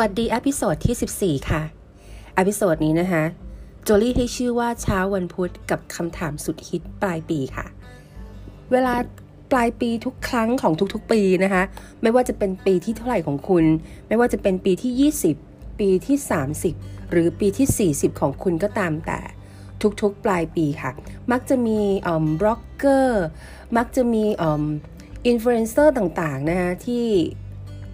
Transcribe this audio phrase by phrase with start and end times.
[0.00, 1.62] วัสดี episode ที่ 14 ค่ะ
[2.38, 3.24] episode นี้นะคะ
[3.84, 7.66] โจลี่ให้ชื่อว่าเช้าวันพุธกับคำถามสุดฮิตปลายปีค่ะ
[8.72, 8.94] เวลา
[9.52, 11.62] ปลายปีทุกครั้งของทุกๆปีนะคะ
[12.02, 13.64] ไม่ว่าจะเป็นปีที่เท่าไหร่ของคุณ
[14.08, 16.16] ไม่ว่าจะเป็นปีที่ 20 ปีที่
[16.64, 19.20] 30 หรือปีที่ 40 ของคุณก็ตามแต่
[20.02, 20.90] ทุกๆ ปลายปีค่ะ
[21.32, 21.80] มักจะมี
[22.40, 23.24] บล็อกเกอร์
[23.76, 24.24] มักจะมี
[25.26, 27.06] อินฟลูเอนเซอร์ต่างๆนะคะที่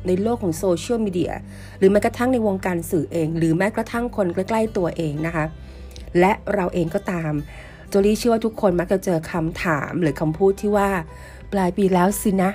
[0.06, 1.32] ในโลกของโซเชียลมีเดีย
[1.78, 5.44] หรือแม้กระทั่งในวงการสื่อเอง หรือแม้กระทั่งคนใกล้ ๆ ตัวเองนะคะ
[6.20, 7.32] และเราเองก็ตาม
[7.88, 10.88] โจลี่เชื่อว่าทุกคนมักจะเจอคำถามหรือคำพูดที่ว่า
[11.52, 12.50] ปลายปีแล้วสินะ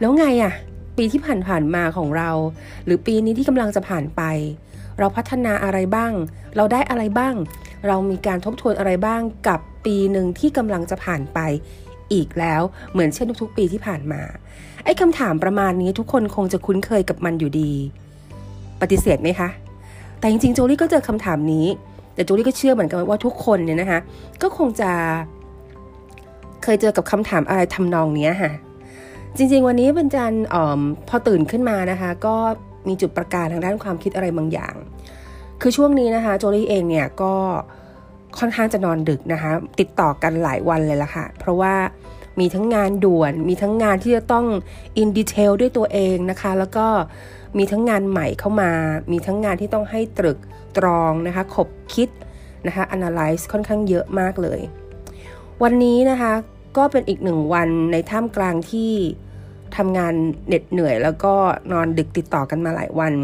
[0.00, 0.52] แล้วไงอะ
[0.96, 2.30] ปีที่ผ่านๆมาของเรา
[2.84, 4.22] หรือปีนี้ที่กำลังจะผ่านไป
[4.98, 6.12] เราพัฒนาอะไรบ้าง
[6.56, 7.34] เราได้อะไรบ้าง
[7.86, 11.38] เรามีการทบทวนอะไรบ้างกับปีหนึ่งที่กำลังจะผ่านไป
[12.12, 14.22] อีกแล้ว เหมือนเช่นทุกๆปีที่ผ่านมา
[14.84, 17.72] ไอ้คำถามประมาณนี้ทุกคนคงจะคุ้นเคยกับมันอยู่ดี
[18.80, 19.48] ปฏิเสธไหมคะ
[20.18, 21.66] แต่จริงๆ โจลี่ก็เจอคำถามนี้
[22.14, 24.00] แต่โจลี่ก็เชื่อเหมือนกันว่าทุกคนเนี่ยนะคะ
[24.42, 24.90] ก็คงจะ
[26.62, 28.52] เคยเจอกับคำถามอะไรทำนองนี้ค่ะ
[29.36, 32.36] จริงๆ วันนี้บรรจันออพอตื่นขึ้นมานะคะ ก็
[32.88, 34.74] มีจุดประกายทางด้านความคิดอะไรบางอย่าง
[35.60, 37.34] คือช่วงนี้นะคะ โจลี่เองเนี่ยก็
[38.38, 41.74] ค่อนข้างจะนอนดึกนะคะ ติดต่อกันหลายวันเลยละค่ะ เพราะว่า
[42.40, 44.46] มีทั้งงานด่วน มีทั้งงานที่จะต้อง
[44.98, 46.86] อินดีเทลด้วยตัวเองนะคะ แล้วก็
[47.58, 48.70] มีทั้งงานใหม่เข้ามา
[49.12, 50.38] มีทั้งงานที่ต้องให้ตรึก
[50.78, 52.08] ตรองนะคะ ขบคิด
[52.66, 54.60] นะคะ analyze ค่อนข้างเยอะมากเลย
[55.62, 56.32] วันนี้นะคะ
[56.76, 58.92] ก็เป็นอีกหนึ่งวันในท่ามกลางที่
[59.76, 60.14] ทำงาน
[60.46, 61.34] เหน็ดเหนื่อย แล้วก็
[61.72, 63.14] นอนดึกติดต่อกันมาหลายวัน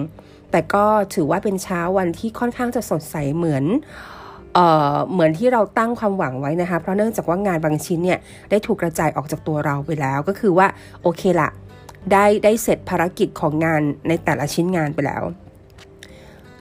[0.50, 3.64] แต่ก็ถือว่าเป็นเช้าวันที่ค่อนข้างจะสดใสเหมือน
[4.54, 8.18] เเหมือนที่เราตั้งความหวังไว้นะคะ เพราะเนื่องจากว่างานบางชิ้นเนี่ย
[8.50, 10.66] ได้ถูกกระจายออกจากตัวเราไปแล้ว ก็คือว่า
[11.02, 11.50] โอเคละ
[12.12, 15.22] ได้ได้เสร็จภารกิจของงานในแต่ละชิ้นงานไปแล้ว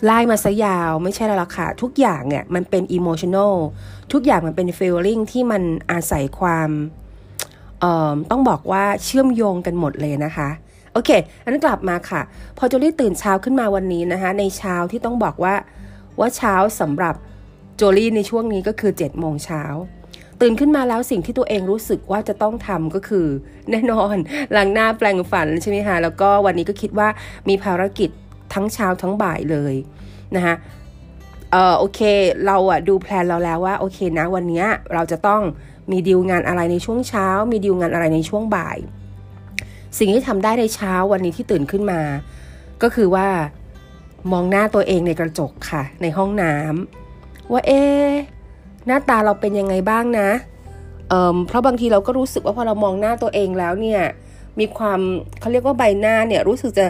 [0.05, 3.53] ไล่มาซะยาวไม่ใช่แล้วล่ะค่ะ ทุกอย่างเนี่ยมันเป็นอิโมชันอล
[4.13, 6.69] ทุกอย่างมันเป็นฟีลลิ่งที่มันอาศัยความ
[8.31, 10.49] ต้องบอกว่าเชื่อมโยงกันหมดเลยนะคะ
[10.93, 11.09] โอเค
[11.43, 12.21] อันนั้นกลับมาค่ะ
[12.57, 15.55] พอโจลี่ตื่นเช้าขึ้นมาวันนี้นะคะ ในเช้าที่ต้องบอกว่า
[16.19, 17.15] ว่าเช้าสำหรับ
[17.75, 19.63] โจลี่ในช่วงนี้ก็คือ7จ็ดโมงเช้า
[20.41, 23.27] ตื่นขึ้นมาแล้วสิ่งที่ตัวเองรู้สึกว่าจะต้องทำก็คือ
[23.71, 24.15] แน่นอน
[24.55, 27.07] ล้างหน้าแปลงฟันใช่ไหมคะแล้วก็วันนี้ก็คิดว่า
[27.49, 28.09] มีภารกิจ
[28.53, 29.73] ทั้งเช้าทั้งบ่ายเลย
[30.35, 30.55] นะคะ
[31.51, 31.99] เออโอเค
[32.45, 34.63] เราอะดูแพลนเราแล้วว่าโอเคนะวันนี้
[34.93, 35.41] เราจะต้อง
[35.91, 38.77] มีดีลงานอะไรในช่วงเช้า มีดีลงานอะไรในช่วงบ่าย
[39.97, 42.01] สิ่งที่ทำได้ในเช้าวันนี้ที่ตื่นขึ้นมา
[42.81, 43.27] ก็คือว่า
[44.31, 47.02] มองหน้าตัวเองในกระจกค่ะ ในห้องน้ำ
[47.51, 47.81] ว่าเอ๊
[48.87, 50.29] หน้าตาเราเป็นยังไงบ้างนะ
[51.09, 54.01] เเพราะบางทีเราก็รู้สึกว่าพอเรามองหน้าตัวเองแล้วเนี่ย
[54.59, 54.99] มีความ
[55.39, 56.85] เขาเรียกว่าใบหน้าเนี่ยรู้สึกจะ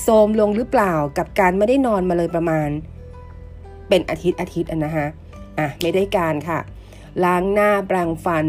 [0.00, 2.68] โทมลงหรือเปล่ากับการไม่ได้นอนมาเลยประมาณ
[3.88, 5.06] เป็นอาทิตย์อาทิตย์นะฮะ
[5.58, 6.58] อะไม่ได้การค่ะ
[7.24, 8.46] ล้างหน้าแปรงฟัน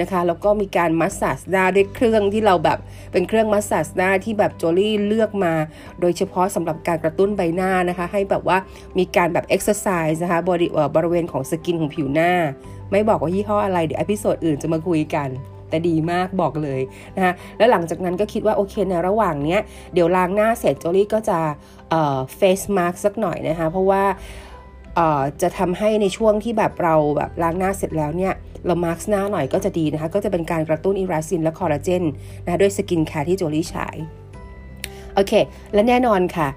[0.00, 2.78] นะคะแล้วก็มีการ massage หน้าด้วยเครื่องที่เราแบบ
[3.12, 5.54] เป็นเครื่อง massage หน้าที่แบบโจลี่เลือกมา
[6.00, 8.56] โดยเฉพาะสำหรับการกระตุ้นใบหน้านะคะ ให้แบบว่า
[8.98, 12.32] มีการแบบเอ็กซ์ไซส์นะคะบริบริเวณของ skin ของผิวหน้า
[12.90, 15.28] ไม่บอกว่ายี่ห้ออะไรเดี๋ยว episode อื่นจะมาคุยกัน
[15.68, 16.80] แต่ดีมากบอกเลย
[17.16, 19.60] นะคะแล้วหลังจากนั้นก็คิดว่าโอเคในระหว่างเนี้ย
[19.94, 21.38] เดี๋ยวล้างหน้าเสร็จโจลี่ก็จะ
[21.90, 24.02] เอ่อ face mask สักหน่อยนะคะเพราะว่า
[25.42, 28.34] จะทำให้ในช่วงที่แบบเราแบบล้างหน้าเสร็จแล้วเนี่ย
[28.66, 32.02] เรามาร์กหน้าหน่อยก็จะดีนะคะ ก็จะเป็นการกระตุ้นอิราซินและคอลลาเจน
[32.44, 33.88] นะด้วยสกินแคร์ที่โจลี่ใช้
[35.14, 35.32] โอเค
[35.74, 36.48] และแน่นอนค่ะ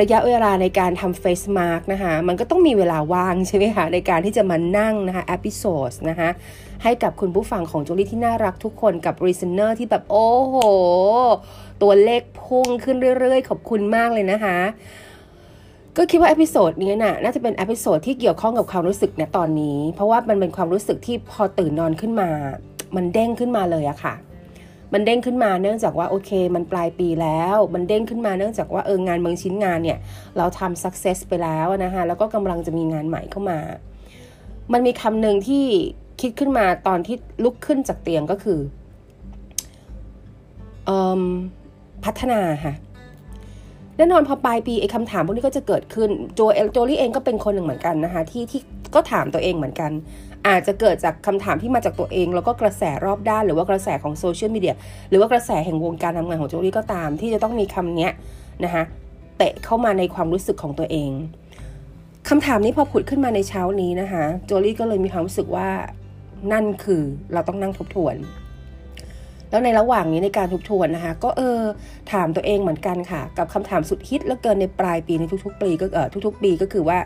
[0.00, 6.28] ระยะเวลาในการทำ face mask นะคะ มันก็ต้องมีเวลาว่างใช่ไหมคะ ในการที่จะมานั่งนะคะ episode นะคะ
[6.82, 10.56] ให้กับคุณผู้ฟังของโจลี่ที่น่ารักทุกคนกับ listener ที่แบบ โอ้โห
[11.82, 14.58] ตัวเลขพุ่งขึ้นเรื่อยๆ ขอบคุณมากเลยนะคะ
[15.96, 22.30] ก็คิดว่า episode นี้น่ะน่าจะเป็น episode ที่เกี่ยวข้องกับความรู้สึกในตอนนี้ เพราะว่ามันเป็นความรู้สึกที่พอตื่นนอนขึ้นมา
[22.96, 24.14] มันเด้งขึ้นมาเลยอะค่ะ
[24.92, 29.98] มันเด้งขึ้นมาเนื่องจากว่าโอเค มันปลายปีแล้ว มันเด้งขึ้นมาเนื่องจากว่าเอองานบางชิ้นงานเนี่ย
[30.36, 33.58] เราทำ success ไปแล้วนะคะแล้วก็กำลังจะมีงานใหม่เข้ามา
[34.72, 35.64] มันมีคำหนึ่งที่
[36.20, 38.58] คิดขึ้นมาตอนที่ลุกขึ้นจากเตียงก็คือ
[42.04, 42.74] พัฒนาค่ะ
[43.96, 48.60] แน่นอนพอปลายปีไอ้คำถามพวกนี้ก็จะเกิดขึ้นโจเอลโจลี่เองก็เป็นคนหนึ่งเหมือนกันนะคะที่ที่
[48.94, 49.90] ก็ถามตัวเองเหมือนกัน
[50.48, 54.74] อาจจะเกิดจากคำถามที่มาจากตัวเอง แล้วก็กระแสรอบด้าน หรือว่ากระแสของโซเชียลมีเดีย
[55.10, 58.08] หรือว่ากระแสแห่งวงการทำงานของโจลี่ก็ตาม ที่จะต้องมีคำนี้
[58.64, 58.82] นะคะ
[59.38, 61.10] เตะเข้ามาในความรู้สึกของตัวเอง
[62.28, 65.68] คำถามนี้พอผุดขึ้นมาในเช้านี้นะคะโจลี่ก็เลยมีความรู้สึกว่า
[66.52, 67.02] นั่นคือ
[67.32, 68.16] เราต้องนั่งทบทวน
[69.54, 71.60] แล้วในระหว่างนี้ในการทบทวนนะคะ ก็เออ
[72.12, 76.98] ถามตัวเองเหมือนกันค่ะ กับคำถามสุดฮิตแล้วเกินในปลายปีในทุก ๆ ปีก็เออทุก ๆ ปีก็คือว่า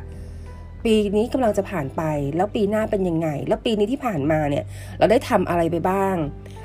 [0.85, 2.03] ปีนี้กำลังจะผ่านไป
[2.37, 4.65] แล้วปีหน้าเป็นยังไง แล้วปีนี้ที่ผ่านมาเนี่ย
[4.99, 6.17] เราได้ทำอะไรไปบ้าง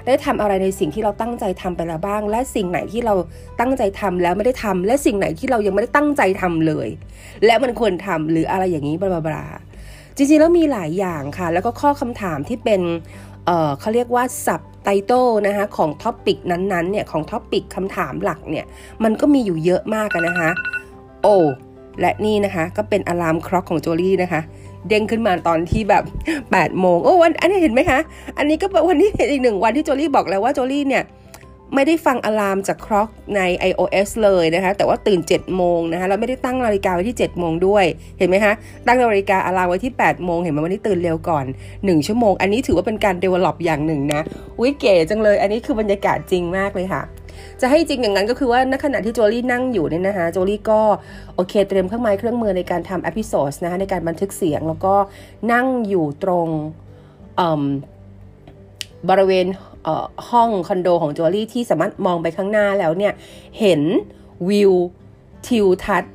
[0.07, 3.13] ได้ทำอะไรในสิ่งที่เราตั้งใจทำไปแล้วบ้าง และสิ่งไหนที่เรา
[3.59, 6.88] ตั้งใจทำแล้วไม่ได้ทำและสิ่งไหนที่เรายังไม่ได้ตั้งใจทำเลย
[7.45, 9.45] และมันควรทำหรืออะไรอย่างนี้บลาบลา
[10.18, 12.81] จริงๆแล้วมีหลายอย่างค่ะ แล้วก็ข้อคำถามที่เป็น
[13.45, 18.66] เเขาเรียกว่าสับไตโต้นะคะของ topic นั้นๆเนี่ยของท็อปิกคำถามหลักเนี่ย
[19.04, 20.50] มันก็มีอยู่เยอะมากนะคะ
[21.24, 21.36] โอ้
[22.00, 24.42] และนี่นะคะก็เป็น alarm clock ของโจลี่นะคะ
[24.88, 26.04] เด้งขึ้นมาตอนที่แบบ
[26.42, 28.00] 8โมงโอ้วันอันนี้เห็นไหมคะ
[28.38, 31.04] อันนี้ก็วันนี้อีกหนึ่งวันที่โจลี่บอกแล้วว่าโจลี่เนี่ย
[31.75, 37.86] ไม่ได้ฟัง alarm จาก clock ใน iOS เลยนะคะ แต่ว่าตื่น 7 โมงนะคะแล้วไม่ได้ตั้งนาฬิกาไว้ที่ 7 โมงด้วย
[38.19, 38.54] เห็นไหมคะ
[38.88, 41.45] ตั้งนาฬิกา alarm ไว้ที่ 8 โมง เห็นไหมวันนี้ตื่นเร็วก่อน
[41.75, 44.21] 1 ชั่วโมง อันนี้ถือว่าเป็นการ develop อย่างหนึ่งนะ
[44.62, 47.01] วิเก๋จังเลย อันนี้คือบรรยากาศจริงมากเลยค่ะ
[47.62, 50.81] จะให้จริงอย่างนั้นก็คือว่าณขณะที่โจลี่นั่งอยู่เนี่ยนะคะ โจลี่ก็
[51.36, 54.95] โอเคเตรียมเครื่องไม้เครื่องมือในการทำ episode นะคะในการบันทึกเสียง แล้วก็
[55.54, 56.48] นั่งอยู่ตรง
[59.09, 59.45] บริเวณ
[60.30, 63.13] ห้องคอนโดของโจลี่ที่สามารถมองไปข้างหน้าแล้วเนี่ย
[63.59, 63.81] เห็น
[64.50, 64.74] วิว
[65.47, 66.13] ทิวทัศน์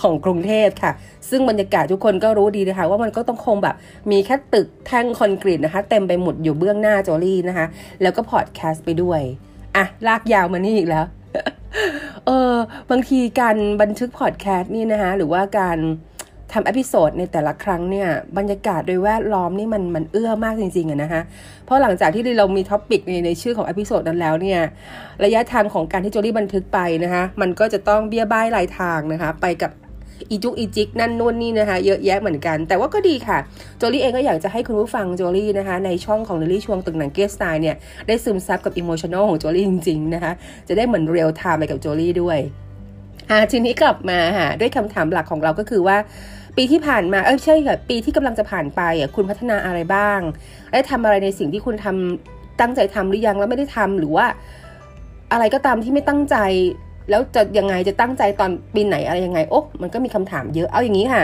[0.00, 0.92] ของกรุงเทพค่ะ
[1.30, 3.76] ซึ่งบรรยากาศทุกคนก็รู้ดีนะคะว่ามันก็ต้องคงแบบ
[4.10, 7.66] มีแค่ตึกแท่งคอนกรีตนะคะ เต็มไปหมดอยู่เบื้องหน้าโจลี่นะคะ
[8.02, 9.20] แล้วก็พอดแคสต์ไปด้วย
[9.76, 11.04] อะ ลากยาวมานี่อีกแล้ว
[12.26, 12.54] เออ
[12.90, 15.78] บางทีการบันทึกพอดแคสต์นี่นะคะ หรือว่าการ
[16.52, 18.08] ทำ episode ในแต่ละครั้งเนี่ย
[18.38, 21.22] บรรยากาศโดยแวดล้อมนี่มันมันเอื้อมากจริงๆอะนะคะ
[21.64, 24.60] เพราะหลังจากที่เรามี topic ในในชื่อของ episode นั้นแล้วเนี่ย
[25.24, 29.72] ระยะทางของการที่โจลี่บันทึกไปนะคะมันก็จะต้องเบี้ยใบ้รายทางนะคะไปกับ
[30.30, 33.38] อีจุกอีจิกนั่นนู่นนี่นะคะ เยอะแยะเหมือนกัน แต่ว่าก็ดีค่ะ
[33.78, 37.76] โจลี่เองก็อยากจะให้คุณผู้ฟังโจลี่นะคะ ในช่องของลิลี่ช่วงตึกหนังเกสไตน์เนี่ย
[38.06, 40.32] ได้ซึมซับกับ emotional ของโจลี่จริง ๆ นะคะ
[40.68, 42.38] จะได้เหมือนเรียลไทม์ไปกับโจลี่ด้วย
[43.30, 45.96] อ่าทีนี้กลับมาค่ะด้วยคำถามหลักของเราก็คือว่า
[46.56, 50.20] ปีที่ผ่านมาเออใช่ค่ะปีที่กำลังจะผ่านไปอะคุณพัฒนาอะไรบ้าง
[50.72, 54.26] ได้ทำอะไรในสิ่งที่คุณทำตั้งใจทำหรือยังแล้วไม่ได้ทำหรือว่า
[55.32, 56.36] อะไรก็ตามที่ไม่ตั้งใจ
[57.10, 61.22] แล้วจะยังไงจะตั้งใจตอนปีไหนอะไรยังไงโอ้มันก็มีคำถามเยอะเอาอย่างนี้ค่ะ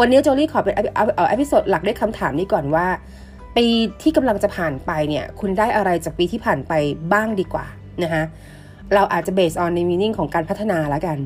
[0.00, 2.86] วันนี้โจลี่ขอเป็นเอาเอา episode หลักด้วยคำถามนี้ก่อนว่า
[3.56, 3.66] ปี
[4.02, 6.72] ที่กำลังจะผ่านไปเนี่ย คุณได้อะไรจากปีที่ผ่านไป
[7.12, 7.66] บ้างดีกว่า
[8.02, 8.22] นะคะ
[8.94, 11.18] เราอาจจะ base on ใน meaning ของการพัฒนาแล้วกัน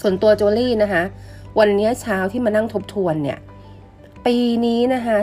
[0.00, 1.02] ส่วนตัวโจลี่นะคะ
[1.58, 3.38] วันนี้เช้าที่มานั่งทบทวนเนี่ย
[4.26, 5.16] ปีนี้นะคะ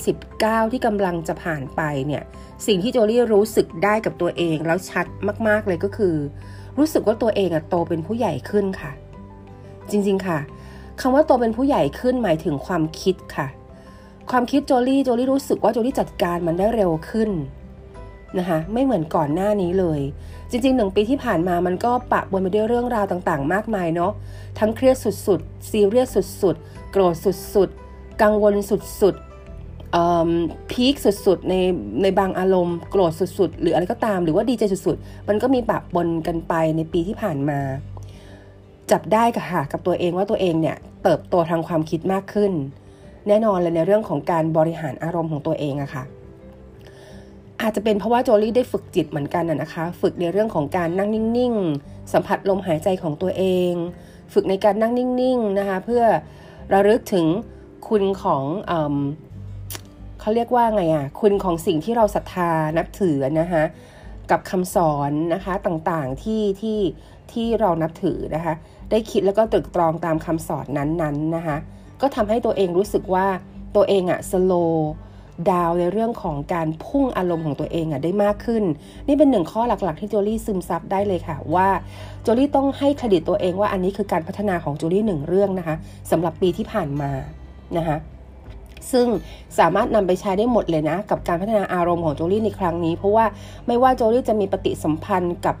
[0.00, 2.22] 2019 ที่กำลังจะผ่านไปเนี่ย
[2.66, 5.06] สิ่งที่โจลี่รู้สึกได้กับตัวเองแล้วชัด
[5.48, 6.14] มากๆเลยก็คือ
[6.78, 8.92] รู้สึกว่าตัวเองอะโตเป็นผู้ใหญ่ขึ้นค่ะ
[9.90, 10.38] จริงๆค่ะ
[11.00, 13.48] คำว่าโตเป็นผู้ใหญ่ขึ้นหมายถึงความคิดค่ะ
[14.30, 17.30] ความคิดโจลี่โจลี่รู้สึกว่าโจลี่จัดการมันได้เร็วขึ้น
[18.38, 20.00] นะคะไม่เหมือนก่อนหน้านี้เลย
[20.50, 24.12] จริงๆหนึ่งปีที่ผ่านมามันก็ปะบนไปด้วยเรื่องราวต่างๆ มากมายเนาะ
[24.58, 31.54] ทั้งเครียดสุดๆซีเรียสสุดๆ โกรธสุดๆ กังวลสุดๆพีคสุดๆใน
[32.02, 37.60] ในบางอารมณ์โกรธสุดๆ หรืออะไรก็ตามหรือว่าดีใจสุดๆ มันก็มีปะบนกันไปในปีที่ผ่านมา
[38.90, 42.52] จับได้กับค่ะกับตัวเองว่าตัวเองเนี่ยเติบโตทางความคิดมากขึ้น
[43.28, 46.04] แน่นอนเลยในเรื่องของการบริหารอารมณ์ของตัวเองอะค่ะ
[47.68, 53.72] อาจจะเป็นเพราะว่าโจลี่ได้ฝึกจิตเหมือนกันนะคะ ฝึกในเรื่องของการนั่งนิ่งๆ สัมผัสลมหายใจของตัวเอง
[54.32, 56.02] ฝึกในการนั่งนิ่งๆนะคะ เพื่อ
[56.72, 57.26] ระลึกถึง
[57.88, 58.72] คุณของอ
[60.20, 63.62] เขาเรียกว่าไงอะ คุณของสิ่งที่เราศรัทธานับถือนะคะ
[64.30, 66.80] กับคำสอนนะคะต่างๆที่ที่
[67.32, 68.54] ที่เรานับถือนะคะ
[68.90, 71.56] ได้คิดแล้วก็ตรึกตรองตามคำสอนนั้นๆนนนะคะ
[72.00, 73.26] ก็ทำให้ตัวเองรู้สึกว่า
[73.76, 74.52] ตัวเองอะสโล
[75.50, 78.64] ดาวในเรื่องของการพุ่งอารมณ์ของตัวเองอะได้มากขึ้น
[79.08, 81.68] นี่เป็นหนึ่งข้อหลักๆ ที่โจลี่ซึมซับได้เลยค่ะว่า
[82.22, 85.76] โจลี่ต้องให้เครดิตตัวเองว่าอันนี้คือการพัฒนาของโจลี่หนึ่งเรื่องนะคะ
[86.10, 87.10] สำหรับปีที่ผ่านมา
[87.76, 87.96] นะคะ
[88.92, 89.06] ซึ่ง
[89.58, 93.24] สามารถนำไปใช้ได้หมดเลยนะ กับการพัฒนาอารมณ์ของโจลี่ในครั้งนี้ เพราะว่า
[93.66, 95.56] ไม่ว่าโจลี่จะมีปฏิสัมพันธ์กับ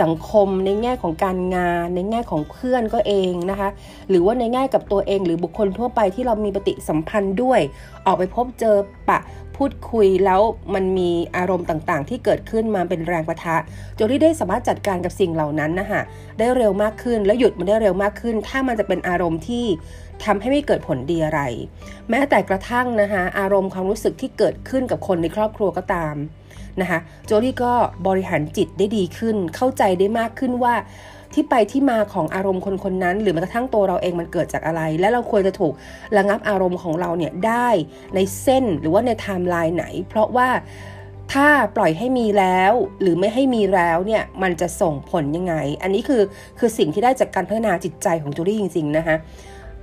[0.00, 3.68] สังคมในแง่ของการงาน ในแง่ของเพื่อนก็เองนะคะ
[4.08, 7.60] หรือว่าในแง่กับตัวเองหรือบุคคลทั่วไปที่เรามีปฏิสัมพันธ์ด้วย
[8.06, 8.76] ออกไปพบเจอ
[9.08, 9.20] ปะ
[9.56, 10.40] พูดคุยแล้ว
[10.74, 13.56] มันมีอารมณ์ต่างๆ ที่เกิดขึ้นมาเป็นแรงประทะ
[13.94, 16.00] โจลี่ได้สามารถจัดการกับสิ่งเหล่านั้นนะคะ
[16.38, 19.64] ได้เร็วมากขึ้นแล้วหยุดมันได้เร็วมากขึ้น ถ้ามันจะเป็นอารมณ์ที่
[20.24, 21.40] ทำให้ไม่เกิดผลดีอะไร
[22.10, 26.14] แม้แต่กระทั่งนะคะอารมณ์ความรู้สึกที่เกิดขึ้นกับคนในครอบครัวก็ตาม
[26.80, 27.72] นะคะโจลี่ก็
[28.06, 30.74] บริหารจิตได้ดีขึ้น เข้าใจได้มากขึ้นว่า
[31.34, 35.72] ที่ไปที่มาของอารมณ์คนคนนั้น หรือแม้กระทั่งตัวเราเองมันเกิดจากอะไร และเราควรจะถูก
[36.16, 37.68] ระงับอารมณ์ของเราเนี่ยได้
[38.14, 40.48] ในเส้นหรือว่าในไทม์ไลน์ไหน เพราะว่า
[41.32, 46.22] ถ้าปล่อยให้มีแล้ว หรือไม่ให้มีแล้วเนี่ยมันจะส่งผลยังไง อันนี้คือ
[46.58, 49.16] คือสิ่งที่ได้จากการพัฒนาจิตใจของจูลี่จริง ๆ นะคะ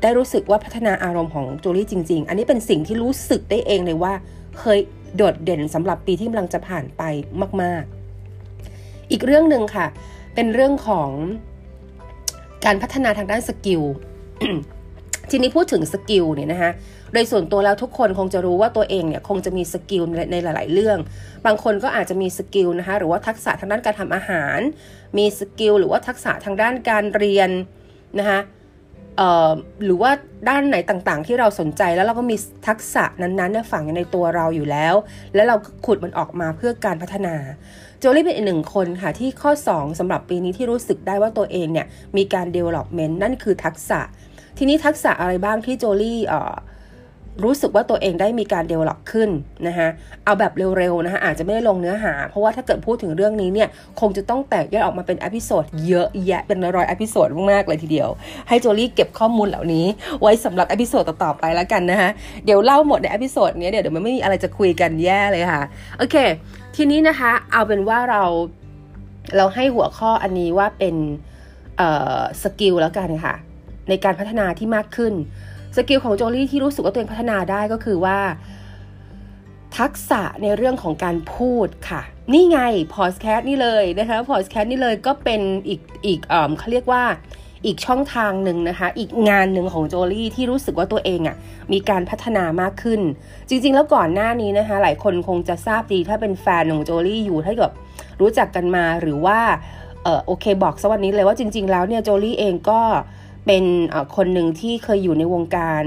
[0.02, 4.14] ได้รู้สึกว่าพัฒนาอารมณ์ของจูลี่จริง ๆ อันนี้เป็นสิ่งที่รู้สึกได้เองเลยว่า
[4.60, 4.80] เคย
[5.16, 7.04] โดดเด่นสำหรับปีที่กำลังจะผ่านไป
[7.62, 7.84] มาก
[8.48, 9.88] ๆ อีกเรื่องหนึ่งค่ะ
[10.36, 11.10] เป็นเรื่องของ
[12.66, 13.82] การพัฒนาทางด้าน skill
[15.30, 16.72] ทีนี้พูดถึง skill เนี่ยนะคะ
[17.14, 20.98] โดยส่วนตัวแล้วทุกคนคงจะรู้ว่าตัวเองเนี่ยคงจะมี skill ในหลาย ๆ เรื่อง
[21.46, 24.60] บางคนก็อาจจะมี skill นะคะหรือว่าทักษะทางด้านการทำอาหาร
[25.18, 27.50] มี skill หรือว่าทักษะทางด้านการเรียน
[28.20, 28.40] นะคะ
[29.84, 30.12] หรือว่า
[30.50, 32.36] ด้านไหนต่างๆ ที่เราสนใจแล้วเราก็มี
[32.68, 34.96] ทักษะนั้นๆฝังในตัวเราอยู่แล้ว
[35.36, 37.36] แล้วเราขุดมันออกมาเพื่อการพัฒนา
[38.00, 41.88] โจลี่เป็นอีกหนึ่งคนค่ะที่ข้อ 2สำหรับปีนี้ที่รู้สึกได้ว่าตัวเองเนี่ย
[42.18, 44.00] มีการ development นั่นคือทักษะ
[44.58, 46.20] ทีนี้ทักษะอะไรบ้างที่โจลี่
[47.44, 49.30] รู้สึกว่าตัวเองได้มีการ develop ขึ้น
[49.68, 49.88] นะคะ
[50.26, 53.70] เอาแบบเร็วๆนะคะอาจจะไม่ได้ลงเนื้อหา เพราะว่าถ้าเกิดพูดถึงเรื่องนี้เนี่ย
[54.00, 58.10] คงจะต้องแตกแยกออกมาเป็น episode เยอะแยะเป็นร้อย episode มากๆเลยทีเดียว
[58.48, 59.86] ให้โจลี่เก็บข้อมูลเหล่านี้
[60.22, 62.10] ไว้สำหรับ episode ต่อๆไปแล้วกันนะคะ
[62.46, 65.64] เดี๋ยวเล่าหมดใน episode นี้เดี๋ยวเดี๋ยวมันไม่มีอะไรจะคุยกันแย่เลยค่ะ
[65.98, 66.16] โอเค
[66.76, 68.24] ทีนี้นะคะเอาเป็นว่าเรา
[69.38, 70.96] เราให้หัวข้ออันนี้ว่าเป็น
[72.44, 73.36] skill แล้วกันค่ะ
[73.90, 75.14] ในการพัฒนาที่มากขึ้น
[75.76, 78.20] skill ของโจลี่ที่รู้สึกว่าตัวเองพัฒนาได้ก็คือว่า
[79.78, 82.02] ทักษะในเรื่องของการพูดค่ะ
[82.34, 82.60] นี่ไง
[82.94, 87.04] พอดแคสต์นี่เลยนะคะพอดแคสต์นี่เลยก็เป็นอีกอีกเอ่อเขาเรียกว่า
[87.66, 91.36] อีกช่องทางหนึ่งนะคะ อีกงานหนึ่งของโจลี่ที่รู้สึกว่าตัวเองอะ่ะ
[91.72, 93.02] มีการพัฒนามากขึ้น
[93.50, 97.72] จริง ๆ แล้วก่อนหน้านี้นะคะ หลายคนคงจะทราบดีถ้าเป็นแฟนของโจลี่อยู่ถ้าเกิด
[98.22, 99.40] รู้จักกันมาหรือว่า
[100.04, 103.66] เออโอเคบอกสวัสดีเลยว่าจริง ๆ แล้วเนี่ยโจลี่เองก็เเป็น
[104.16, 105.84] คนหนึ่งที่เคยอยู่ในวงการ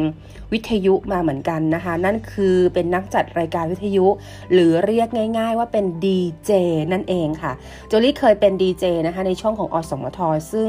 [0.52, 4.06] วิทยุมาเหมือนกันนะคะ นั่นคือเป็นนักจัดรายการวิทยุ
[4.52, 5.08] หรือเรียก
[5.38, 6.50] ง่าย ๆ ว่าเป็นดีเจ
[6.92, 7.52] นั่นเองค่ะ
[7.88, 10.18] โจลี่เคยเป็นดีเจนะคะในช่วงของอสมท
[10.52, 10.68] ซึ่ง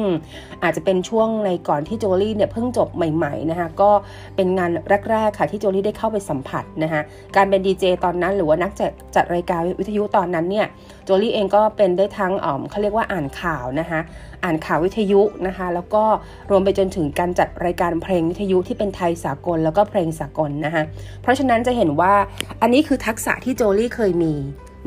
[0.63, 3.91] อาจจะเป็นช่วงในก่อนที่โจลี่เนี่ยเพิ่งจบใหม่ๆนะคะก็
[4.35, 4.69] เป็นงาน
[5.09, 7.01] แรกๆค่ะที่โจลี่ได้เข้าไปสัมผัสนะคะ
[7.35, 10.67] การเป็นดีเจตอนนั้นหรือว่านักจัดจัดรายการวิทยุตอนนั้นเนี่ย
[11.05, 13.99] โจลี่เองก็เป็นได้ทั้งอ๋อเขาเรียกว่าอ่านข่าวนะคะ
[14.45, 16.03] อ่านข่าววิทยุนะคะ แล้วก็
[16.49, 20.83] รวมไปจนถึงการจัดรายการเพลงวิทยุที่เป็นไทยสากล แล้วก็เพลงสากลนะคะ
[21.21, 22.13] เพราะฉะนั้นจะเห็นว่า
[22.61, 24.33] อันนี้คือทักษะที่โจลี่เคยมี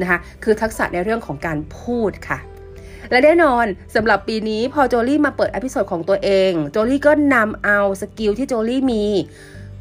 [0.00, 2.38] นะคะคือทักษะในเรื่องของการพูดค่ะ
[3.10, 9.04] และแน่นอนสำหรับปีนี้พอโจลี่มาเปิด episode ของตัวเอง โจลี่ก็นำเอา skill ที่โจลี่มี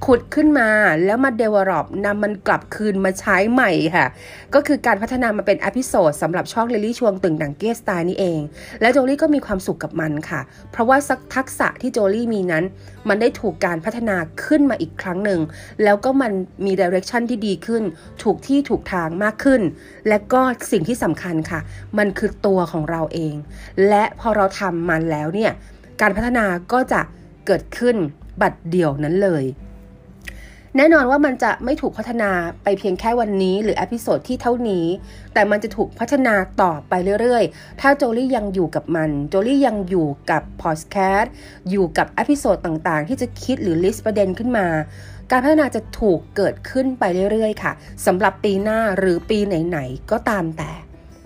[0.05, 0.69] ขุดขึ้นมา
[1.05, 4.07] แล้วมา develop นำมันกลับคืนมาใช้ใหม่ค่ะ
[4.53, 8.39] ก็คือการพัฒนามาเป็น episode สำหรับช่องเลลี่ชวงตึงดังเกสไตล์นี่เอง
[8.81, 12.63] และโจลี่ก็มีความสุขกับมันค่ะ เพราะว่าสักทักษะที่โจลี่มีนั้น
[13.09, 15.41] มันได้ถูกการพัฒนาขึ้นมาอีกครั้งหนึ่ง
[15.83, 16.31] แล้วก็มัน
[16.65, 17.83] มี direction ที่ดีขึ้น
[18.23, 19.61] ถูกที่ถูกทางมากขึ้น
[20.09, 21.59] และก็สิ่งที่สำคัญค่ะ
[21.97, 23.35] มันคือตัวของเราเอง
[23.89, 25.51] และพอเราทำมันแล้วเนี่ย
[26.01, 27.01] การพัฒนาก็จะ
[27.45, 27.95] เกิดขึ้น
[28.41, 29.45] บัดเดี่ยวนั้นเลย
[30.79, 32.31] แน่นอนว่ามันจะไม่ถูกพัฒนา
[32.63, 34.86] ไปเพียงแค่วันนี้ หรือ episode ที่เท่านี้
[35.34, 41.34] แต่มันจะถูกพัฒนาต่อไปเรื่อยๆ ถ้าโจลี่ยังอยู่กับมัน โจลี่ยังอยู่กับพอดแคสต์
[41.69, 44.67] อยู่กับ episode ต่างๆ ที่จะคิดหรือ list ประเด็นขึ้นมา
[45.31, 47.72] การพัฒนาจะถูกเกิดขึ้นไปเรื่อยๆ ค่ะ
[48.05, 50.72] สำหรับปีหน้าหรือปีไหนๆก็ตามแต่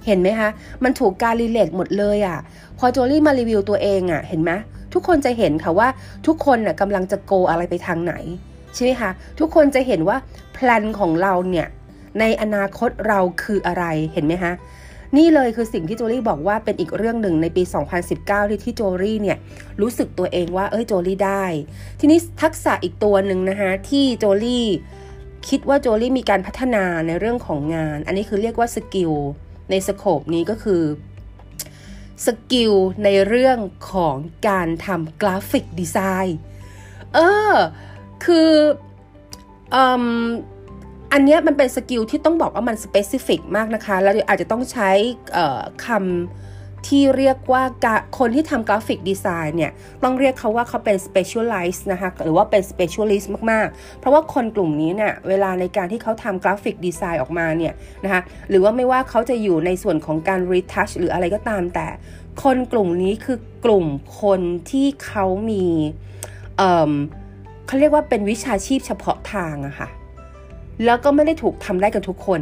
[0.05, 0.49] เห็นไหมคะ
[0.83, 2.39] มันถูกการรีเลทหมดเลยอะ่ะ
[2.79, 4.51] พอโจลี่มารีวิวตัวเองอะ่ะ เห็นไหม
[4.93, 5.87] ทุกคนจะเห็นค่ะว่า
[6.27, 8.15] ทุกคนน่ะกำลังจะโกอะไรไปทางไหน
[8.73, 10.17] ใช่ไหมคะทุกคนจะเห็นว่า
[10.53, 11.67] แพลนของเราเนี่ย
[12.19, 14.53] ในอนาคตเราคืออะไรเห็นไหมคะ
[15.17, 17.63] นี่เลยคือสิ่งที่โจลี่บอกว่าเป็นอีกเรื่องหนึ่งในปี
[18.07, 19.37] 2019 ที่ที่โจลี่เนี่ย
[19.81, 21.45] รู้สึกตัวเองว่าเอ้ยโจลี่ได้
[21.99, 24.67] ทีนี้ทักษะอีกตัวหนึ่งนะคะที่โจลี่
[25.49, 29.13] คิดว่าโจลี่มีการพัฒนาในเรื่องของงาน อันนี้คือเรียกว่า skill
[29.69, 30.83] ใน scope นี้ก็คือ
[32.25, 33.57] skill ในเรื่อง
[33.91, 34.15] ของ
[34.47, 36.37] การทำ graphic design
[37.13, 37.19] เอ
[37.51, 37.53] อ
[38.23, 38.51] คือ
[41.13, 44.89] อันนี้มันเป็น skill ที่ต้องบอกว่ามัน specific มากนะคะ แล้วอาจจะต้องใช้
[45.85, 47.63] คำที่เรียกว่า
[48.19, 49.71] คนที่ทำ graphic design เนี่ย
[50.03, 57.73] ต้องเรียกเขาว่าเขาเป็น specialized นะคะ หรือว่าเป็น specialist มาก ๆ เพราะว่าคนกลุ่มนี้เนี่ย เวลาในการที่เขาทำ graphic design ออกมาเนี่ย
[58.03, 61.87] นะคะ หรือว่าไม่ว่าเขาจะอยู่ในส่วนของการ retouch หรืออะไรก็ตามแต่
[62.43, 63.85] คนกลุ่มนี้คือกลุ่ม
[64.21, 65.65] คนที่เขามี
[66.57, 69.89] เเขาเรียกว่าเป็นวิชาชีพเฉพาะทางอะค่ะ
[70.85, 72.41] แล้วก็ไม่ได้ถูกทำได้กันทุกคน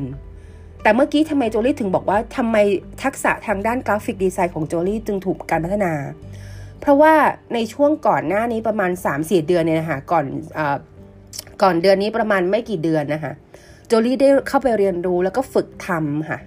[0.81, 2.57] แต่เมื่อกี้ทำไมโจลี่ถึงบอกว่าทำไม
[3.03, 5.93] ทักษะทางด้าน graphic design ของโจลี่จึงถูกการพัฒนา
[6.79, 7.13] เพราะว่า
[7.53, 10.25] ในช่วงก่อนหน้านี้ประมาณ 3-4 เดือนเนี่ยนะคะก่อน
[10.57, 10.59] อ
[11.61, 13.33] ก่อนเดือนนี้ประมาณไม่กี่เดือนนะคะ
[13.87, 16.39] โจลี่ได้เข้าไปเรียนรู้แล้วก็ฝึกทำค่ะ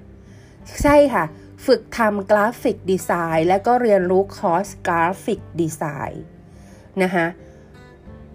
[0.82, 1.24] ใช่ค่ะ
[1.66, 6.25] ฝึกทำ graphic design และก็เรียนรู้คอร์ส graphic design
[7.04, 7.26] นะคะ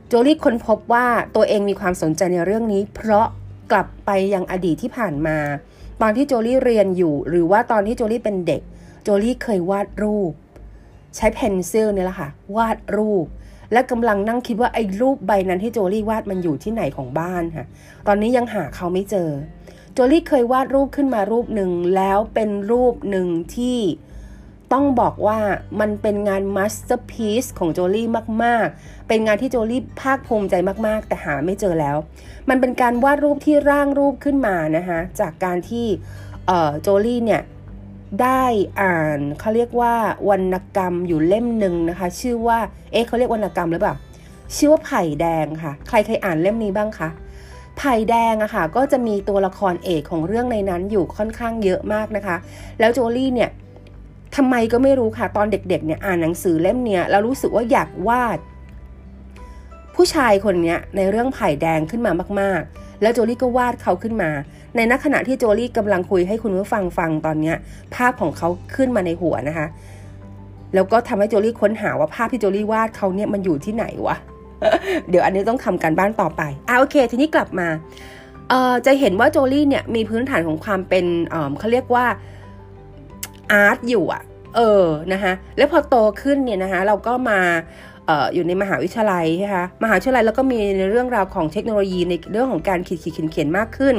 [0.09, 3.27] โจลี่ค้นพบว่าตัวเองมีความสนใจในเรื่องนี้ เพราะ
[3.71, 5.37] กลับไปยังอดีตที่ผ่านมา
[6.01, 8.61] ตอนที่โจลี่เรียนอยู่ หรือว่าตอนที่โจลี่เป็นเด็ก
[9.03, 10.31] โจลี่เคยวาดรูป
[11.15, 13.25] ใช้ pencil เนี่ยแหละค่ะวาดรูป
[13.71, 17.65] และกำลังนั่งคิดว่าไอ้รูปใบนั้นที่โจลี่วาดมันอยู่ที่ไหนของบ้านค่ะ
[18.07, 19.29] ตอนนี้ยังหาเขาไม่เจอ
[19.93, 23.77] โจลี่เคยวาดรูปขึ้นมารูปหนึ่งแล้วเป็นรูปหนึ่งที่
[24.73, 25.39] ต้องบอกว่า
[25.79, 28.07] มันเป็นงาน masterpiece ของโจลี่
[28.43, 30.55] มากๆ เป็นงานที่โจลี่ภาคภูมิใจ
[30.87, 31.97] มากๆ แต่หาไม่เจอแล้ว
[32.49, 35.85] มันเป็นการวาดรูปที่ร่างรูปขึ้นมานะคะจากการที่
[36.81, 37.41] โจลี่เนี่ย
[38.21, 38.43] ได้
[38.81, 39.93] อ่านเขาเรียกว่า
[40.29, 42.59] วรรณกรรมอยู่เล่มหนึ่งนะคะ ชื่อว่า
[42.91, 43.95] เอ๊ะเขาเรียกวรรณกรรมหรือเปล่า
[44.55, 47.09] ชื่อว่าไผ่แดงค่ะ ใครเคยอ่านเล่มนี้บ้างคะ
[47.77, 52.35] ไผ่แดงอะค่ะก็จะมีตัวละครเอกของเรื่องในนั้นอยู่ค่อนข้างเยอะมากนะคะ
[52.79, 53.49] แล้วโจลี่เนี่ย
[54.35, 58.39] ทำไมก็ไม่รู้ค่ะ ตอนเด็กๆเนี่ยอ่านหนังสือเล่มเนี้ยแล้วรู้สึกว่าอยากวาด
[59.95, 64.29] ผู้ชายคนนี้ในเรื่องไผ่แดงขึ้นมามากๆ แล้วโจลี่ก็วาดเขาขึ้นมา
[64.75, 67.55] ในนักขณะที่โจลี่กำลังคุยให้คุณผู้ฟังฟังตอนเนี้ย
[67.95, 69.67] ภาพของเขาขึ้นมาในหัวนะคะ
[70.75, 74.17] แล้วก็ทำให้โจลี่ค้นหาว่าภาพที่โจลี่วาดเขาเนี่ยมันอยู่ที่ไหนวะ
[75.09, 77.67] เดี๋ยวอันนี้ต้องทำการบ้านต่อไปอ่าโอเค ทีนี้กลับมา
[78.49, 82.05] เออจะเห็นว่าโจลี่เนี่ยมีพื้นฐานของความเป็นเออเขาเรียกว่า
[83.51, 84.23] art อยู่อะ
[84.55, 87.39] เออนะคะแล้วพอโตขึ้นเนี่ยนะคะเราก็มา
[88.09, 93.95] อออยู่ในมหาวิทยาลัยใช่ไหมมหาวิทยาลัยแล้วก็มีในเรื่องราวของเทคโนโลยีในเรื่องของการขีดขีดเขียนเขียนมากขึ้น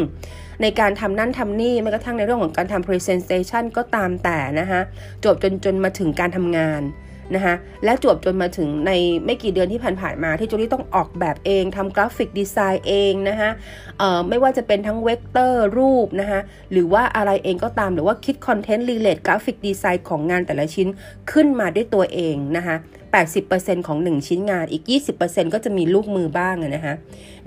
[0.62, 4.80] ในการทำนั่นทำนี่แม้กระทั่งในเรื่องของการทำ presentation ก็ตามแต่นะคะ
[5.24, 6.82] จวบจนจนมาถึงการทำงาน
[7.34, 8.92] นะคะและจวบจนมาถึงใน
[9.24, 13.50] ไม่กี่เดือนที่ผ่านๆมาที่โจลี่ต้องออกแบบเองทำ graphic design เองนะคะ
[14.28, 16.40] ไม่ว่าจะเป็นทั้งเวกเตอร์รูปนะคะ
[16.72, 20.88] หรือว่าอะไรเองก็ตามหรือว่าคิด content relate graphic design ของงานแต่ละชิ้น
[21.32, 22.76] ขึ้นมาด้วยตัวเองนะคะ
[23.32, 24.84] 80%ของ 1 ชิ้นงานอีก
[25.18, 26.94] 20%ก็จะมีลูกมือบ้างนะคะ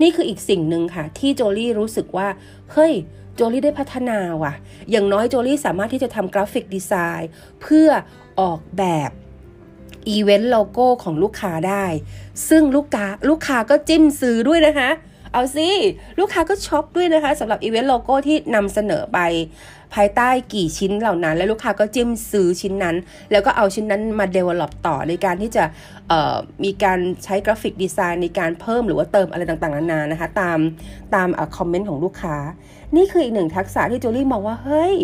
[0.02, 2.28] นี่คืออีกสิ่งหนึ่งค่ะ ที่โจลี่รู้สึกว่า
[2.72, 2.92] เฮ้ย
[3.34, 4.54] โจลี่ได้พัฒนาว่ะ
[4.90, 7.30] อย่างน้อยโจลี่สามารถที่จะทำ graphic design
[7.62, 7.88] เพื่อ
[8.40, 9.10] ออกแบบ
[10.08, 11.84] event logo ของลูกค้าได้
[12.48, 14.90] ซึ่งลูกค้าลูกค้าก็จิ้มซื้อด้วยนะคะ
[15.32, 15.68] เอาสิ
[16.18, 19.18] ลูกค้าก็ shop ด้วยนะคะสำหรับ event logo ที่นำเสนอไป
[19.94, 22.96] ภายใต้กี่ชิ้นเหล่านั้น แล้วลูกค้าก็จิ้มซื้อชิ้นนั้น
[23.32, 25.64] แล้วก็เอาชิ้นนั้นมา develop ต่อในการที่จะ
[26.64, 30.58] มีการใช้ graphic design ในการเพิ่มหรือว่าเติมอะไรต่างๆนานานะคะ ตาม
[31.14, 32.36] ตาม comment ของลูกค้า
[32.96, 34.96] นี่คืออีกหนึ่งทักษะที่โจลี่มองว่า เฮ้ย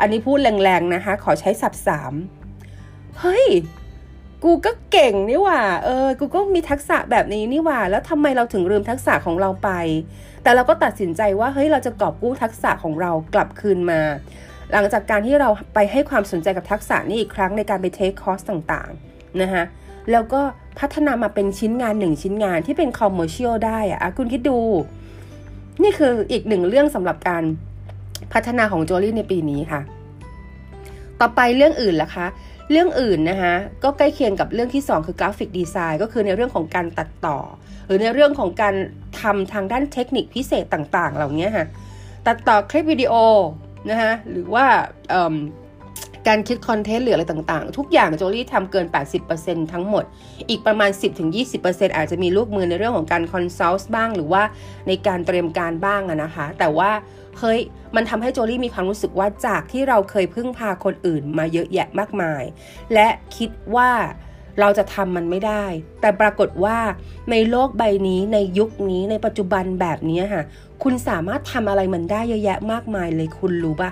[0.00, 2.12] อันนี้พูดแรงๆนะคะ ขอใช้สรรพนาม
[3.20, 3.46] เฮ้ย
[4.44, 9.70] กูก็เก่งนี่หว่า เออ กูก็มีทักษะแบบนี้นี่หว่า แล้วทำไมเราถึงลืมทักษะของเราไป
[10.42, 14.00] แต่เราก็ตัดสินใจว่า เฮ้ย เราจะกอบกู้ทักษะของเรากลับคืนมา
[14.72, 19.64] หลังจากการที่เราไปให้ความสนใจกับทักษะนี้อีกครั้งในการไป take course ต่างๆ นะคะ
[20.12, 20.40] แล้วก็
[20.78, 24.58] พัฒนามาเป็นชิ้นงานหนึ่งชิ้นงานที่เป็น commercial ได้อะคุณคิดดู
[25.82, 27.44] นี่คืออีกหนึ่งเรื่องสำหรับการ
[28.32, 29.80] พัฒนาของโจลี่ในปีนี้ค่ะ
[31.20, 32.26] ต่อไปเรื่องอื่นล่ะคะ
[32.70, 33.54] เรื่องอื่นนะคะ
[33.84, 37.38] ก็ใกล้เคียงกับเรื่องที่ 2 คือ graphic design ก็คือในเรื่องของการตัดต่อ
[37.86, 38.74] หรือในเรื่องของการ
[39.20, 41.66] ทำทางด้านเทคนิคพิเศษต่างๆ เหล่านี้ค่ะ
[42.26, 43.14] ตัดต่อคลิปวิดีโอ
[43.90, 44.66] นะคะหรือว่า
[46.26, 48.86] การคิด content หรืออะไรต่างๆ ทุกอย่างโจลี่ทำเกิน
[49.28, 50.04] 80%ทั้งหมด
[50.48, 50.90] อีกประมาณ
[51.44, 54.42] 10-20%อาจจะมีลูกมือในเรื่องของการ consult บ้าง หรือว่า
[54.88, 56.90] ในการเตรียมการบ้างนะคะ แต่ว่า
[57.38, 57.60] เฮ้ย
[57.96, 62.42] มันทำให้โจลี่มีความรู้สึกว่าจากที่เราเคยพึ่งพาคนอื่นมาเยอะแยะมากมาย
[62.94, 63.90] และคิดว่า
[64.60, 65.64] เราจะทำมันไม่ได้
[66.00, 66.78] แต่ปรากฏว่า
[67.30, 70.42] ในโลกใบนี้ในยุคนี้ในปัจจุบันแบบนี้ค่ะ
[70.82, 73.90] คุณสามารถทำอะไรมันได้เยอะแยะมากมายเลยคุณรู้ปะ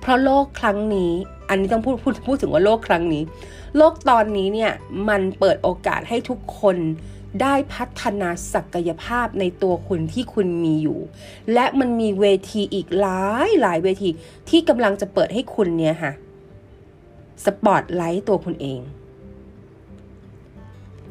[0.00, 1.12] เพราะโลกครั้งนี้
[1.48, 3.22] อันนี้ต้องพูดพูดพูดถึงว่าโลกครั้งนี้
[3.76, 4.72] โลกตอนนี้เนี่ย
[5.08, 6.76] มันเปิดโอกาสให้ทุกคน
[7.42, 10.98] ได้พัฒนาศักยภาพในตัวคุณที่คุณมีอยู่
[11.54, 14.08] และมันมีเวทีอีกหลายหลายเวที
[14.48, 16.12] ที่กำลังจะเปิดให้คุณเนี่ยค่ะ
[17.44, 18.80] สปอตไลท์ตัวคุณเอง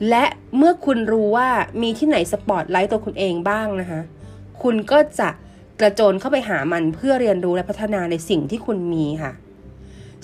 [0.10, 0.26] และ
[0.58, 1.50] เมื่อคุณรู้ว่า
[1.82, 4.02] มีที่ไหนสปอตไลท์ตัวคุณเองบ้างนะคะ
[4.64, 5.30] คุณก็จะ
[5.80, 9.32] กระโจนเข้าไปหามันเพื่อเรียนรู้และพัฒนาในสิ่งที่คุณมีค่ะ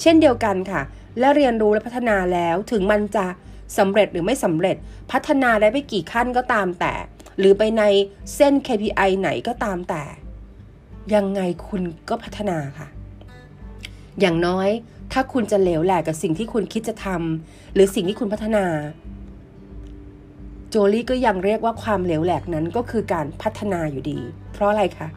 [0.02, 0.82] เช่นเดียวกันค่ะ
[1.20, 3.26] และเรียนรู้และพัฒนาแล้วถึงมันจะ
[3.78, 4.76] สำเร็จหรือไม่สำเร็จ
[5.12, 6.94] พัฒนาได้ไปกี่ขั้นก็ตามแต่
[7.40, 7.84] หรือไปใน
[8.36, 10.04] เส้น KPI ไหนก็ตามแต่
[11.14, 12.88] ยังไงคุณก็พัฒนาค่ะ
[14.20, 14.70] อย่างน้อย
[15.12, 18.66] ถ้าคุณจะเหลวแหลกกับสิ่งที่คุณคิดจะทำหรือสิ่งที่คุณพัฒนา
[20.70, 24.20] โจลี่ก็ยังเรียกว่าความเหลวแหลกนั้นก็คือการพัฒนาอยู่ดี
[24.54, 25.08] เพราะอะไรคะ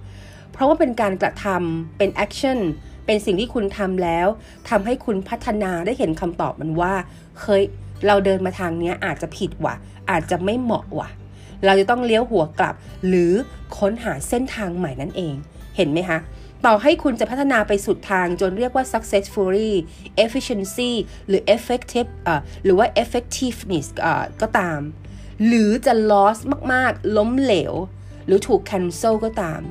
[0.53, 2.59] เพราะว่าเป็นการกระทำเป็น action
[3.07, 4.27] เป็นสิ่งที่คุณทำแล้ว
[4.69, 6.95] ทำให้คุณพัฒนาได้เห็นคำตอบมันว่า
[7.41, 7.65] เฮ้ย
[8.07, 9.75] เราเดินมาทางนี้อาจจะผิดว่ะ
[10.11, 11.11] อาจจะไม่เหมาะว่ะ
[11.65, 12.75] เราจะต้องเลี้ยวหัวกลับ
[13.09, 13.33] หรือ
[13.79, 15.35] ค้นหาเส้นทางใหม่นั่นเอง
[15.77, 16.19] เห็นไหมคะ
[16.65, 19.73] ต่อให้คุณจะพัฒนาไปสุดทางจนเรียกว่า successfully
[20.25, 20.93] efficiency
[21.29, 22.11] หรือ effective
[22.65, 23.87] หรือว่า effectiveness
[24.43, 24.81] ก็ตาม
[25.47, 26.39] หรือจะ loss
[26.73, 27.75] มาก ๆ ล้มเหลว
[28.27, 29.63] หรือถูก cancel ก็ตาม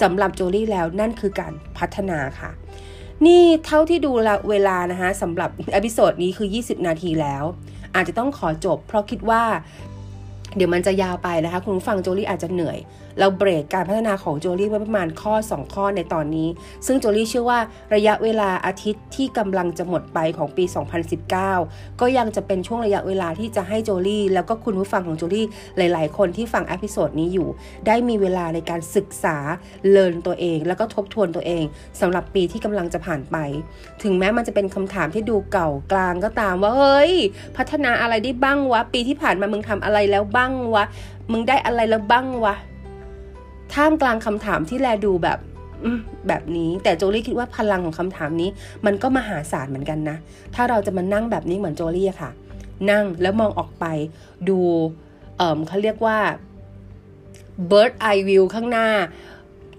[0.00, 2.50] สำหรับโจลี่แล้วนั่นคือการพัฒนาค่ะ
[3.26, 4.10] นี่เท่าที่ดู
[4.50, 7.44] เวลานะคะสำหรับepisode นี้คือ 20 นาทีแล้ว
[7.94, 9.42] อาจจะต้องขอจบเพราะคิดว่า
[10.56, 12.78] เดี๋ยวมันจะยาวไปนะคะ คุณฟังโจลี่อาจจะเหนื่อย
[13.18, 16.48] เราเบรกการพัฒนาของโจลี่ไว้ประมาณข้อ 2 ข้อในตอนนี้
[16.86, 17.58] ซึ่งโจลี่เชื่อว่า
[17.94, 20.64] ระยะเวลาอาทิตย์ที่กำลังจะหมดไปของปี
[21.32, 27.48] 2019 ก็ยังจะเป็นช่วงระยะเวลาที่จะให้โจลี่แล้วก็คุณผู้ฟังของโจลี่หลาย ๆ คนที่ฟัง episode นี้อยู่
[27.86, 29.36] ได้มีเวลาในการศึกษา
[29.90, 31.64] learn ตัวเอง แล้วก็ทบทวนตัวเอง
[32.00, 33.36] สำหรับปีที่กำลังจะผ่านไป
[34.02, 37.12] ถึงแม้มันจะเป็นคำถามที่ดูเก่ากลางก็ตามว่าเฮ้ย
[37.56, 40.84] พัฒนาอะไรได้บ้างวะปีที่ผ่านมามึงทำอะไรแล้วบ้างางวะ
[41.30, 42.54] มึงได้อะไรแล้วบ้างวะ
[43.74, 45.38] ท่ามกลางคำถามที่แลดูแบบ
[46.28, 48.48] แบบนี้แต่โจลี่คิดว่าพลังของคำถามนี้
[48.86, 50.16] มันก็มหาศาลเหมือนกันนะ
[50.54, 52.30] ถ้าเราจะมานั่งแบบนี้เหมือนโจลี่ค่ะ
[52.90, 53.84] นั่งแล้วมองออกไป
[54.48, 54.58] ดู
[55.36, 56.18] เอ่อเขาเรียกว่า
[57.70, 58.88] bird eye view ข้างหน้า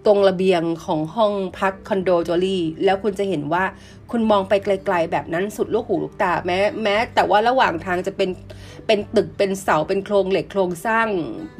[0.05, 3.63] ตรงระเบียงของห้องพักคอนโดจอรี่แล้วคุณจะเห็นว่า
[4.11, 8.29] คุณมองไปไกล ๆ แบบนั้นสุดลูกหูลูกตาแม้แม้ แต่ว่าระหว่างทางจะเป็น
[8.87, 11.07] เป็นตึกเป็นเสาเป็นโครงเหล็กโครงสร้าง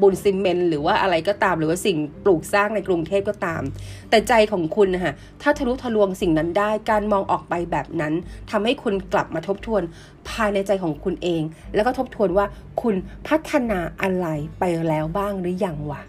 [0.00, 3.62] บุนซีเมนต์หรือว่าอะไรก็ตามหรือว่าสิ่งปลูกสร้างในกรุงเทพก็ตาม
[4.10, 8.14] แต่ใจของคุณนะคะถ้าทะลุทะลวงสิ่งนั้นได้ การมองออกไปแบบนั้น
[8.50, 9.82] ทำให้คุณกลับมาทบทวน
[10.30, 11.42] ภายในใจของคุณเอง
[11.74, 12.46] แล้วก็ทบทวนว่า
[12.82, 12.94] คุณ
[13.26, 14.26] พัฒนาอะไร
[14.58, 16.02] ไปแล้วบ้างหรือยังวะ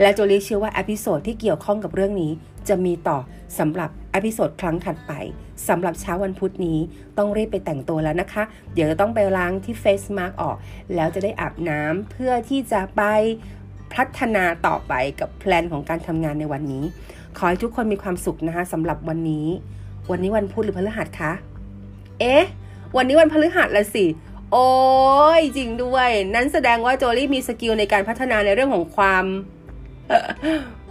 [0.00, 2.32] และโจลี่เชื่อว่า episode ที่เกี่ยวข้องกับเรื่องนี้
[2.68, 3.18] จะมีต่อ
[3.58, 5.12] สำหรับ episode ครั้งถัดไป
[5.68, 6.78] สำหรับเช้าวันพุธนี้
[7.18, 8.42] ต้องรีบไปแต่งตัวแล้วนะคะ
[8.74, 10.56] เดี๋ยวจะต้องไปล้างที่ face mask ออก
[10.94, 13.02] แล้วจะได้อาบน้ำเพื่อที่จะไป
[13.94, 16.84] พัฒนาต่อไปกับ plan ของการทำงานในวันนี้
[17.36, 19.46] ขอให้ทุกคนมีความสุขนะคะสำหรับวันนี้
[20.10, 21.32] วันนี้วันพุธหรือพฤหัสคะ
[22.20, 22.44] เอ๊ะ
[22.96, 24.04] วันนี้วันพฤหัสละสิ
[24.52, 24.68] โอ้
[25.38, 29.24] ยจริงด้วย นั้นแสดงว่าโจลี่มี skill ในการพัฒนาในเรื่องของความ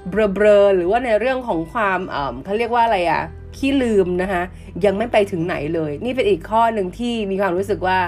[0.10, 1.99] เบลอๆหรือว่าในเรื่องของความ
[2.43, 3.23] เขาเรียกว่าอะไรอะ
[3.58, 4.43] ขี้ลืมนะคะ
[4.86, 7.99] ยังไม่ไปถึงไหนเลย นี่เป็นอีกข้อหนึ่งที่มีความรู้สึกว่า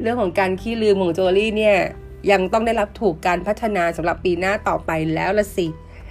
[0.00, 1.76] เรื่องของการขี้ลืมของโจลี่เนี่ย
[2.30, 5.66] ยังต้องได้รับถูกการพัฒนาสำหรับปีหน้าต่อไปแล้วละสิ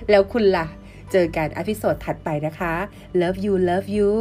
[0.09, 0.67] แล้วคุณล่ะ
[1.11, 2.73] เจอกัน episode ถัดไปนะคะ
[3.21, 4.11] love you love you